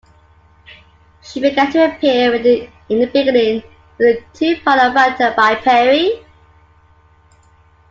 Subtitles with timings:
[1.21, 3.61] She began to appear in the beginning
[3.99, 6.25] with the two-part "Avatar" by Perry.